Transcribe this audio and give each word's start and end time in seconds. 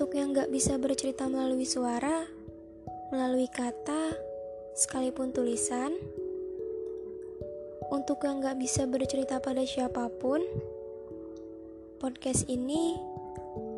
Untuk 0.00 0.16
yang 0.16 0.32
gak 0.32 0.48
bisa 0.48 0.80
bercerita 0.80 1.28
melalui 1.28 1.68
suara, 1.68 2.24
melalui 3.12 3.52
kata, 3.52 4.16
sekalipun 4.72 5.28
tulisan, 5.28 5.92
untuk 7.92 8.24
yang 8.24 8.40
gak 8.40 8.56
bisa 8.56 8.88
bercerita 8.88 9.44
pada 9.44 9.60
siapa 9.60 10.08
pun, 10.08 10.40
podcast 12.00 12.48
ini 12.48 12.96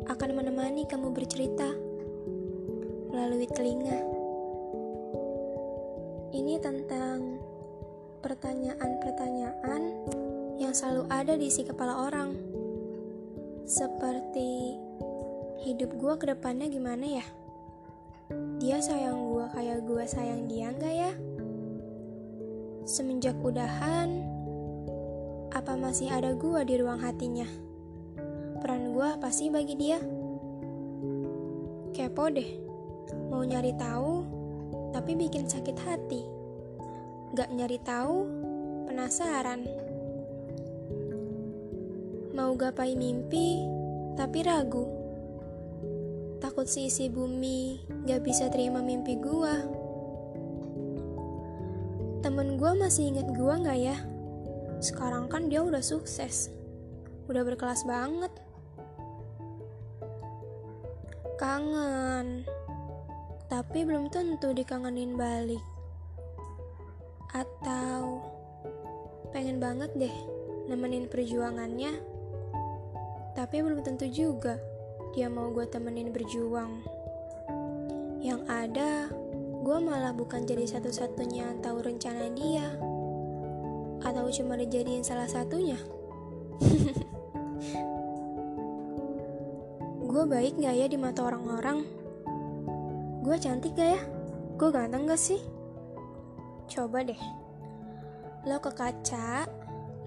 akan 0.07 0.29
menemani 0.39 0.87
kamu 0.87 1.11
bercerita 1.11 1.67
melalui 3.11 3.51
telinga. 3.51 3.99
Ini 6.31 6.55
tentang 6.63 7.35
pertanyaan-pertanyaan 8.23 9.81
yang 10.55 10.71
selalu 10.71 11.03
ada 11.11 11.35
di 11.35 11.51
isi 11.51 11.67
kepala 11.67 12.07
orang. 12.07 12.31
Seperti 13.67 14.79
hidup 15.63 15.95
gue 15.95 16.13
ke 16.19 16.25
depannya 16.27 16.67
gimana 16.67 17.23
ya? 17.23 17.25
Dia 18.59 18.83
sayang 18.83 19.31
gue 19.31 19.45
kayak 19.55 19.79
gue 19.87 20.03
sayang 20.03 20.51
dia 20.51 20.75
nggak 20.75 20.95
ya? 20.95 21.11
Semenjak 22.83 23.39
udahan, 23.39 24.27
apa 25.55 25.79
masih 25.79 26.11
ada 26.11 26.35
gue 26.35 26.59
di 26.67 26.75
ruang 26.83 26.99
hatinya? 26.99 27.47
Peran 28.59 28.91
gue 28.91 29.07
apa 29.07 29.31
sih 29.31 29.47
bagi 29.47 29.79
dia? 29.79 30.03
Kepo 31.95 32.27
deh, 32.27 32.59
mau 33.31 33.47
nyari 33.47 33.71
tahu, 33.79 34.27
tapi 34.91 35.15
bikin 35.15 35.47
sakit 35.47 35.77
hati. 35.79 36.21
Gak 37.33 37.49
nyari 37.55 37.79
tahu, 37.81 38.27
penasaran. 38.85 39.63
Mau 42.35 42.51
gapai 42.57 42.97
mimpi, 42.97 43.63
tapi 44.19 44.43
ragu. 44.43 45.02
Takut 46.43 46.67
si 46.67 46.91
isi 46.91 47.07
bumi 47.07 47.87
gak 48.03 48.27
bisa 48.27 48.51
terima 48.51 48.83
mimpi 48.83 49.15
gua. 49.15 49.63
Temen 52.19 52.59
gua 52.59 52.75
masih 52.75 53.15
inget 53.15 53.31
gua 53.31 53.55
gak 53.63 53.79
ya? 53.79 53.95
Sekarang 54.83 55.31
kan 55.31 55.47
dia 55.47 55.63
udah 55.63 55.79
sukses. 55.79 56.51
Udah 57.31 57.47
berkelas 57.47 57.87
banget. 57.87 58.27
Kangen. 61.39 62.43
Tapi 63.47 63.87
belum 63.87 64.11
tentu 64.11 64.51
dikangenin 64.51 65.15
balik. 65.15 65.63
Atau 67.31 68.19
pengen 69.31 69.63
banget 69.63 69.95
deh 69.95 70.15
nemenin 70.67 71.07
perjuangannya. 71.07 72.03
Tapi 73.31 73.63
belum 73.63 73.79
tentu 73.79 74.11
juga 74.11 74.72
dia 75.13 75.29
mau 75.29 75.53
gue 75.53 75.69
temenin 75.69 76.09
berjuang. 76.09 76.81
Yang 78.17 78.41
ada, 78.49 79.13
gue 79.61 79.77
malah 79.77 80.09
bukan 80.09 80.41
jadi 80.41 80.65
satu-satunya 80.65 81.53
yang 81.53 81.61
tahu 81.61 81.85
rencana 81.85 82.33
dia. 82.33 82.73
Atau 84.01 84.33
cuma 84.33 84.57
dijadiin 84.57 85.05
salah 85.05 85.29
satunya. 85.29 85.77
gue 90.09 90.23
baik 90.25 90.57
gak 90.57 90.81
ya 90.81 90.89
di 90.89 90.97
mata 90.97 91.29
orang-orang? 91.29 91.85
Gue 93.21 93.37
cantik 93.37 93.77
gak 93.77 93.93
ya? 93.93 94.01
Gue 94.57 94.73
ganteng 94.73 95.05
gak 95.05 95.21
sih? 95.21 95.45
Coba 96.65 97.05
deh. 97.05 97.21
Lo 98.49 98.57
ke 98.57 98.73
kaca, 98.73 99.45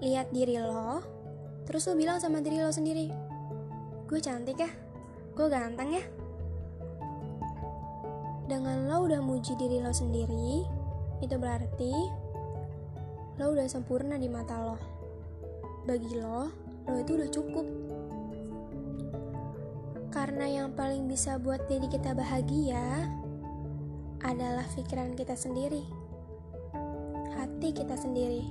lihat 0.03 0.35
diri 0.35 0.59
lo, 0.59 0.99
terus 1.63 1.87
lo 1.87 1.95
bilang 1.95 2.19
sama 2.19 2.43
diri 2.43 2.59
lo 2.59 2.75
sendiri, 2.75 3.07
gue 4.05 4.19
cantik 4.21 4.61
ya? 4.61 4.69
Gue 5.37 5.47
ganteng 5.53 5.93
ya. 5.93 6.03
Dengan 8.49 8.89
lo 8.89 9.05
udah 9.05 9.21
muji 9.21 9.53
diri 9.53 9.77
lo 9.85 9.93
sendiri 9.93 10.65
itu 11.21 11.35
berarti 11.37 11.93
lo 13.37 13.53
udah 13.53 13.69
sempurna 13.69 14.17
di 14.17 14.25
mata 14.25 14.57
lo. 14.57 14.77
Bagi 15.85 16.17
lo 16.17 16.49
lo 16.89 16.97
itu 16.97 17.13
udah 17.13 17.29
cukup. 17.29 17.67
Karena 20.09 20.49
yang 20.49 20.73
paling 20.73 21.05
bisa 21.05 21.37
buat 21.37 21.69
diri 21.69 21.85
kita 21.85 22.17
bahagia 22.17 23.05
adalah 24.25 24.65
pikiran 24.73 25.13
kita 25.13 25.37
sendiri 25.37 25.85
hati 27.37 27.69
kita 27.69 27.93
sendiri. 27.93 28.41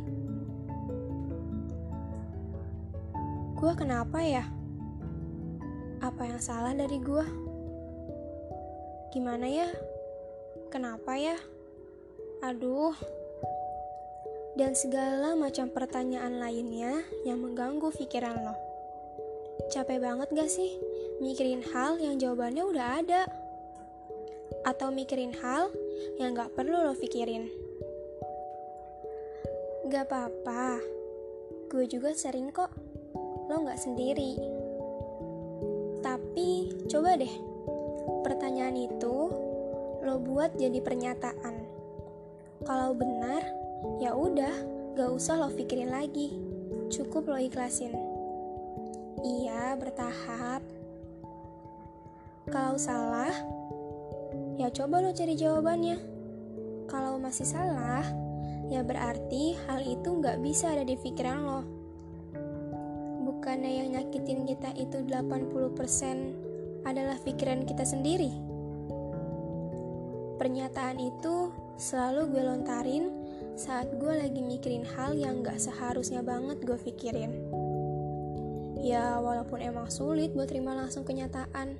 Gue 3.58 3.72
kenapa 3.74 4.22
ya 4.22 4.46
apa 6.00 6.22
yang 6.28 6.40
salah 6.40 6.76
dari 6.76 7.00
gue? 7.00 7.26
Gimana 9.12 9.48
ya? 9.48 9.68
Kenapa 10.68 11.16
ya? 11.16 11.36
Aduh. 12.44 12.92
Dan 14.56 14.72
segala 14.72 15.36
macam 15.36 15.68
pertanyaan 15.68 16.40
lainnya 16.40 17.04
yang 17.28 17.40
mengganggu 17.40 17.92
pikiran 17.92 18.40
lo. 18.40 18.56
Capek 19.68 20.00
banget 20.00 20.28
gak 20.32 20.48
sih 20.48 20.80
mikirin 21.20 21.64
hal 21.72 22.00
yang 22.00 22.16
jawabannya 22.16 22.64
udah 22.64 22.86
ada? 23.04 23.22
Atau 24.64 24.92
mikirin 24.92 25.36
hal 25.40 25.72
yang 26.16 26.32
gak 26.32 26.52
perlu 26.56 26.76
lo 26.76 26.96
pikirin? 26.96 27.48
Gak 29.92 30.08
apa-apa, 30.08 30.80
gue 31.70 31.84
juga 31.86 32.16
sering 32.16 32.48
kok. 32.48 32.72
Lo 33.46 33.62
gak 33.62 33.78
sendiri. 33.78 34.55
Coba 36.96 37.12
deh, 37.12 37.28
pertanyaan 38.24 38.72
itu 38.72 39.28
lo 40.00 40.16
buat 40.16 40.56
jadi 40.56 40.80
pernyataan. 40.80 41.52
Kalau 42.64 42.96
benar, 42.96 43.44
ya 44.00 44.16
udah, 44.16 44.56
gak 44.96 45.12
usah 45.12 45.36
lo 45.36 45.52
pikirin 45.52 45.92
lagi. 45.92 46.32
Cukup 46.88 47.28
lo 47.28 47.36
ikhlasin. 47.36 47.92
Iya, 49.20 49.76
bertahap. 49.76 50.64
Kalau 52.48 52.80
salah, 52.80 53.44
ya 54.56 54.72
coba 54.72 55.04
lo 55.04 55.12
cari 55.12 55.36
jawabannya. 55.36 56.00
Kalau 56.88 57.20
masih 57.20 57.44
salah, 57.44 58.08
ya 58.72 58.80
berarti 58.80 59.52
hal 59.68 59.84
itu 59.84 60.16
gak 60.24 60.40
bisa 60.40 60.72
ada 60.72 60.88
di 60.88 60.96
pikiran 60.96 61.44
lo 61.44 61.60
bukannya 63.26 63.84
yang 63.84 63.88
nyakitin 64.00 64.48
kita 64.48 64.72
itu 64.80 65.04
80% 65.04 66.45
adalah 66.86 67.18
pikiran 67.18 67.66
kita 67.66 67.82
sendiri? 67.82 68.30
Pernyataan 70.38 71.02
itu 71.02 71.50
selalu 71.74 72.38
gue 72.38 72.42
lontarin 72.46 73.04
saat 73.58 73.90
gue 73.98 74.14
lagi 74.14 74.38
mikirin 74.38 74.86
hal 74.94 75.18
yang 75.18 75.42
gak 75.42 75.58
seharusnya 75.58 76.22
banget 76.22 76.62
gue 76.62 76.78
pikirin. 76.78 77.32
Ya, 78.78 79.18
walaupun 79.18 79.58
emang 79.58 79.90
sulit 79.90 80.30
buat 80.30 80.46
terima 80.46 80.78
langsung 80.78 81.02
kenyataan. 81.02 81.74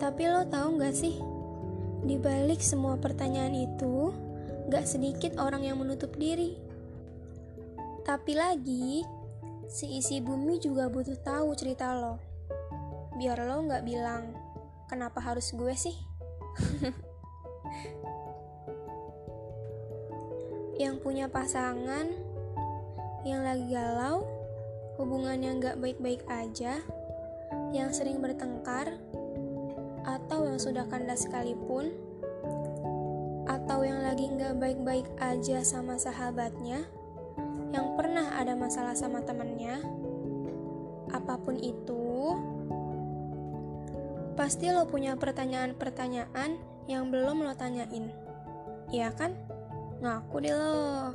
Tapi 0.00 0.22
lo 0.32 0.48
tau 0.48 0.72
gak 0.80 0.96
sih, 0.96 1.20
di 2.02 2.16
balik 2.16 2.64
semua 2.64 2.96
pertanyaan 2.96 3.52
itu, 3.52 4.14
gak 4.72 4.88
sedikit 4.88 5.36
orang 5.36 5.68
yang 5.68 5.76
menutup 5.76 6.16
diri. 6.16 6.56
Tapi 8.02 8.32
lagi, 8.32 9.04
si 9.68 10.00
isi 10.00 10.24
bumi 10.24 10.58
juga 10.58 10.88
butuh 10.88 11.18
tahu 11.20 11.52
cerita 11.54 11.92
lo. 11.92 12.31
Biar 13.16 13.38
lo 13.44 13.64
nggak 13.68 13.84
bilang, 13.84 14.32
kenapa 14.88 15.20
harus 15.20 15.52
gue 15.52 15.74
sih? 15.76 15.96
yang 20.82 20.98
punya 20.98 21.30
pasangan, 21.30 22.10
yang 23.22 23.46
lagi 23.46 23.70
galau, 23.70 24.26
hubungan 24.98 25.38
yang 25.38 25.62
nggak 25.62 25.78
baik-baik 25.78 26.26
aja, 26.26 26.82
yang 27.70 27.94
sering 27.94 28.18
bertengkar, 28.18 28.98
atau 30.02 30.42
yang 30.42 30.58
sudah 30.58 30.82
kandas 30.90 31.22
sekalipun, 31.22 31.94
atau 33.46 33.86
yang 33.86 34.02
lagi 34.02 34.26
nggak 34.26 34.58
baik-baik 34.58 35.06
aja 35.22 35.62
sama 35.62 35.94
sahabatnya, 36.02 36.82
yang 37.70 37.94
pernah 37.94 38.34
ada 38.34 38.58
masalah 38.58 38.98
sama 38.98 39.22
temennya, 39.22 39.78
apa 41.14 41.38
pun 41.38 41.54
itu, 41.62 42.34
pasti 44.34 44.72
lo 44.72 44.88
punya 44.88 45.14
pertanyaan-pertanyaan 45.16 46.56
yang 46.88 47.12
belum 47.12 47.44
lo 47.44 47.52
tanyain. 47.54 48.10
Iya 48.90 49.12
kan? 49.14 49.36
Ngaku 50.02 50.36
deh 50.42 50.54
lo. 50.54 51.14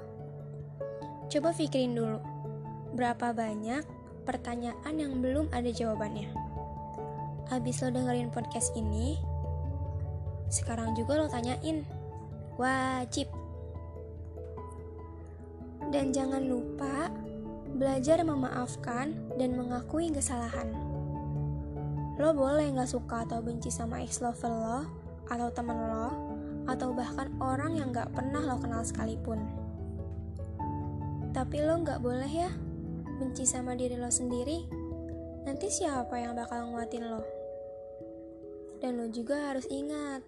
Coba 1.28 1.52
pikirin 1.52 1.92
dulu, 1.92 2.24
berapa 2.96 3.36
banyak 3.36 3.84
pertanyaan 4.24 4.96
yang 4.96 5.20
belum 5.20 5.52
ada 5.52 5.68
jawabannya. 5.68 6.32
Abis 7.52 7.84
lo 7.84 7.92
dengerin 7.92 8.32
podcast 8.32 8.72
ini, 8.80 9.20
sekarang 10.48 10.96
juga 10.96 11.20
lo 11.20 11.28
tanyain. 11.28 11.84
Wajib 12.58 13.30
dan 15.92 16.12
jangan 16.12 16.44
lupa 16.44 17.12
belajar 17.78 18.24
memaafkan 18.24 19.14
dan 19.36 19.56
mengakui 19.56 20.10
kesalahan. 20.10 20.87
Lo 22.18 22.34
boleh 22.34 22.74
gak 22.74 22.90
suka 22.90 23.30
atau 23.30 23.46
benci 23.46 23.70
sama 23.70 24.02
ex 24.02 24.26
lover 24.26 24.50
lo, 24.50 24.80
atau 25.30 25.54
temen 25.54 25.78
lo, 25.78 26.10
atau 26.66 26.92
bahkan 26.92 27.30
orang 27.38 27.78
yang 27.78 27.94
gak 27.94 28.10
pernah 28.10 28.42
lo 28.42 28.58
kenal 28.58 28.82
sekalipun. 28.82 29.38
Tapi 31.32 31.62
lo 31.62 31.78
gak 31.86 32.02
boleh 32.02 32.30
ya 32.30 32.50
benci 33.18 33.46
sama 33.46 33.78
diri 33.78 33.98
lo 33.98 34.10
sendiri. 34.10 34.66
Nanti 35.46 35.70
siapa 35.70 36.18
yang 36.18 36.34
bakal 36.34 36.74
nguatin 36.74 37.06
lo? 37.06 37.22
Dan 38.82 38.98
lo 38.98 39.10
juga 39.10 39.54
harus 39.54 39.66
ingat, 39.70 40.22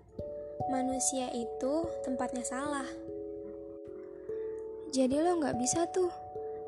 manusia 0.70 1.30
itu 1.34 1.86
tempatnya 2.06 2.46
salah. 2.46 2.88
Jadi 4.90 5.22
lo 5.22 5.38
gak 5.42 5.58
bisa 5.58 5.86
tuh 5.90 6.10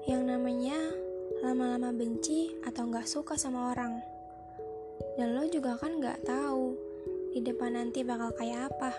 yang 0.06 0.26
namanya 0.26 0.78
lama-lama 1.42 1.90
benci 1.90 2.54
atau 2.66 2.90
gak 2.90 3.10
suka 3.10 3.34
sama 3.38 3.74
orang. 3.74 4.02
Dan 5.20 5.36
lo 5.36 5.44
juga 5.48 5.76
kan 5.76 6.00
gak 6.00 6.24
tahu 6.24 6.76
di 7.32 7.40
depan 7.40 7.76
nanti 7.80 8.04
bakal 8.04 8.32
kayak 8.36 8.72
apa. 8.72 8.92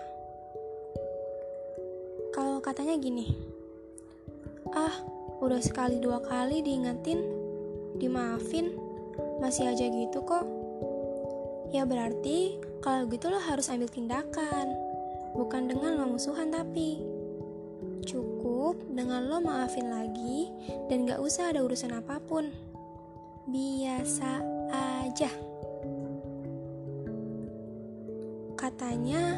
Kalau 2.33 2.57
katanya 2.65 2.97
gini, 2.97 3.29
ah 4.73 5.05
udah 5.37 5.61
sekali 5.61 6.01
dua 6.01 6.17
kali 6.25 6.65
diingetin, 6.65 7.21
dimaafin, 8.01 8.73
masih 9.37 9.69
aja 9.69 9.85
gitu 9.85 10.25
kok. 10.25 10.45
Ya 11.69 11.85
berarti 11.85 12.57
kalau 12.81 13.05
gitu 13.09 13.29
lo 13.29 13.37
harus 13.37 13.69
ambil 13.69 13.89
tindakan, 13.89 14.73
bukan 15.37 15.69
dengan 15.69 16.01
lo 16.01 16.09
musuhan 16.09 16.49
tapi. 16.49 16.97
Cukup 18.03 18.81
dengan 18.91 19.29
lo 19.29 19.39
maafin 19.39 19.93
lagi 19.93 20.49
dan 20.89 21.05
gak 21.05 21.21
usah 21.21 21.53
ada 21.53 21.61
urusan 21.61 21.93
apa 21.93 22.17
pun. 22.17 22.49
Biasa 23.45 24.41
aja. 24.73 25.52
Katanya, 28.73 29.37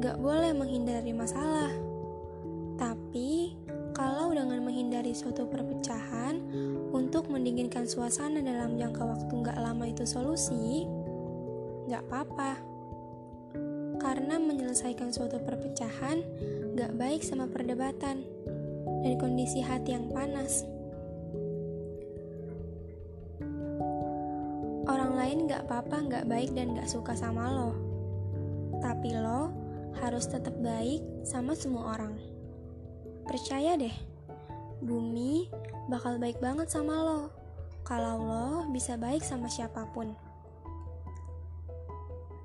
gak 0.00 0.16
boleh 0.16 0.56
menghindari 0.56 1.12
masalah. 1.12 1.68
Tapi, 2.80 3.52
kalau 3.92 4.32
dengan 4.32 4.64
menghindari 4.64 5.12
suatu 5.12 5.44
perpecahan 5.44 6.40
untuk 6.88 7.28
mendinginkan 7.28 7.84
suasana 7.84 8.40
dalam 8.40 8.80
jangka 8.80 9.04
waktu 9.04 9.28
gak 9.44 9.60
lama 9.60 9.84
itu 9.84 10.08
solusi, 10.08 10.88
gak 11.92 12.00
apa-apa. 12.08 12.56
Karena 14.00 14.40
menyelesaikan 14.40 15.12
suatu 15.12 15.36
perpecahan 15.36 16.24
gak 16.80 16.96
baik 16.96 17.20
sama 17.20 17.52
perdebatan 17.52 18.24
dan 19.04 19.12
kondisi 19.20 19.60
hati 19.60 20.00
yang 20.00 20.08
panas. 20.08 20.64
Orang 24.88 25.12
lain 25.12 25.44
gak 25.44 25.68
apa-apa 25.68 26.08
gak 26.08 26.24
baik 26.24 26.56
dan 26.56 26.72
gak 26.72 26.88
suka 26.88 27.12
sama 27.12 27.52
lo 27.52 27.95
tapi 28.82 29.14
lo 29.14 29.50
harus 29.98 30.28
tetap 30.28 30.54
baik 30.60 31.02
sama 31.24 31.56
semua 31.56 31.96
orang. 31.96 32.14
Percaya 33.26 33.74
deh, 33.74 33.94
bumi 34.84 35.50
bakal 35.90 36.18
baik 36.18 36.38
banget 36.42 36.68
sama 36.70 36.94
lo 37.02 37.22
kalau 37.86 38.18
lo 38.18 38.48
bisa 38.74 38.98
baik 38.98 39.22
sama 39.22 39.46
siapa 39.46 39.86
pun. 39.94 40.10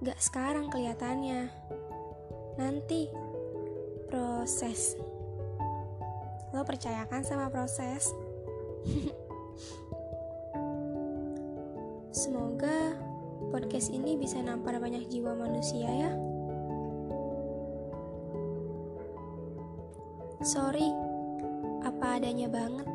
Gak 0.01 0.17
sekarang 0.17 0.69
kelihatannya, 0.69 1.49
nanti 2.57 3.09
proses. 4.09 4.97
Lo 6.53 6.65
percayakan 6.65 7.21
sama 7.25 7.49
proses? 7.49 8.09
podcast 13.61 13.93
ini 13.93 14.17
bisa 14.17 14.41
nampar 14.41 14.81
banyak 14.81 15.05
jiwa 15.05 15.37
manusia 15.37 15.85
ya. 15.85 16.09
Sorry, 20.41 20.89
apa 21.85 22.17
adanya 22.17 22.49
banget. 22.49 22.89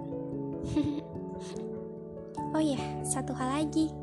oh 2.58 2.58
ya, 2.58 2.82
satu 3.06 3.30
hal 3.38 3.62
lagi. 3.62 3.94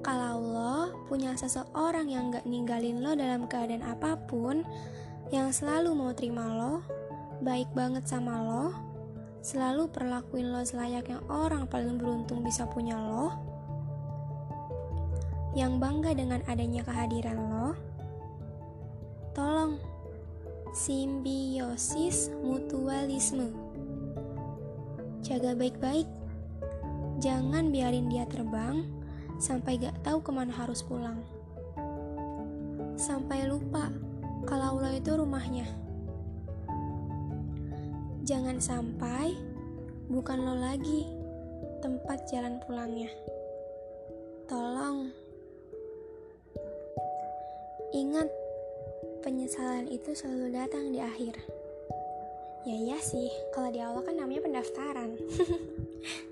Kalau 0.00 0.40
lo 0.40 1.04
punya 1.12 1.36
seseorang 1.36 2.08
yang 2.08 2.32
gak 2.32 2.48
ninggalin 2.48 3.04
lo 3.04 3.12
dalam 3.12 3.44
keadaan 3.44 3.84
apa 3.84 4.16
pun, 4.24 4.64
yang 5.28 5.52
selalu 5.52 5.92
mau 5.92 6.16
terima 6.16 6.48
lo, 6.48 6.80
baik 7.44 7.68
banget 7.76 8.08
sama 8.08 8.40
lo, 8.40 8.72
selalu 9.44 9.92
perlakuin 9.92 10.48
lo 10.48 10.64
selayaknya 10.64 11.20
orang 11.28 11.68
paling 11.68 12.00
beruntung 12.00 12.40
bisa 12.40 12.64
punya 12.72 12.96
lo, 12.96 13.51
yang 15.52 15.76
bangga 15.76 16.16
dengan 16.16 16.40
adanya 16.48 16.80
kehadiran 16.80 17.36
lo, 17.36 17.76
tolong 19.36 19.76
simbiosis 20.72 22.32
mutualisme. 22.40 23.52
Jaga 25.20 25.52
baik-baik, 25.52 26.08
jangan 27.20 27.68
biarin 27.68 28.08
dia 28.08 28.24
terbang 28.24 28.88
sampai 29.36 29.76
gak 29.76 29.96
tahu 30.00 30.24
ke 30.24 30.32
mana 30.32 30.50
harus 30.56 30.80
pulang. 30.80 31.20
Sampai 32.96 33.44
lupa 33.44 33.92
kalau 34.48 34.80
lo 34.80 34.88
itu 34.88 35.12
rumahnya. 35.12 35.68
Jangan 38.24 38.56
sampai 38.62 39.36
bukan 40.08 40.38
lo 40.40 40.56
lagi 40.56 41.04
tempat 41.84 42.24
jalan 42.30 42.56
pulangnya. 42.64 43.10
Tolong 44.46 45.21
Ingat, 47.92 48.28
penyesalan 49.20 49.84
itu 49.92 50.16
selalu 50.16 50.56
datang 50.56 50.88
di 50.88 50.98
akhir. 50.98 51.36
Ya 52.64 52.72
iya 52.72 52.98
sih, 53.04 53.28
kalau 53.52 53.68
di 53.68 53.84
awal 53.84 54.00
kan 54.00 54.16
namanya 54.16 54.48
pendaftaran. 54.48 55.12